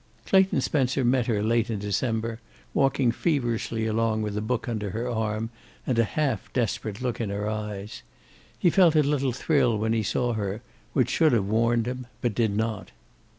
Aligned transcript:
Clayton 0.25 0.61
Spencer 0.61 1.05
met 1.05 1.27
her 1.27 1.43
late 1.43 1.69
in 1.69 1.77
December, 1.77 2.39
walking 2.73 3.11
feverishly 3.11 3.85
along 3.85 4.23
with 4.23 4.35
a 4.35 4.41
book 4.41 4.67
under 4.67 4.89
her 4.89 5.07
arm, 5.07 5.51
and 5.85 5.99
a 5.99 6.03
half 6.03 6.51
desperate 6.53 7.03
look 7.03 7.21
in 7.21 7.29
her 7.29 7.47
eyes. 7.47 8.01
He 8.57 8.71
felt 8.71 8.95
a 8.95 9.03
little 9.03 9.31
thrill 9.31 9.77
when 9.77 9.93
he 9.93 10.01
saw 10.01 10.33
her, 10.33 10.63
which 10.93 11.11
should 11.11 11.33
have 11.33 11.45
warned 11.45 11.85
him 11.85 12.07
but 12.19 12.33
did 12.33 12.57
not. 12.57 12.89